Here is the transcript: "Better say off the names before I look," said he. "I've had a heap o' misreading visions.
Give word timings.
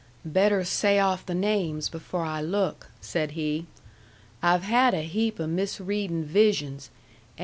"Better 0.25 0.63
say 0.63 0.97
off 0.97 1.27
the 1.27 1.35
names 1.35 1.87
before 1.87 2.23
I 2.25 2.41
look," 2.41 2.89
said 3.01 3.33
he. 3.33 3.67
"I've 4.41 4.63
had 4.63 4.95
a 4.95 5.03
heap 5.03 5.39
o' 5.39 5.45
misreading 5.45 6.23
visions. 6.23 6.89